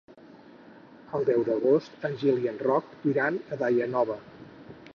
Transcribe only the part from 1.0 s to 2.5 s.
El deu d'agost en Gil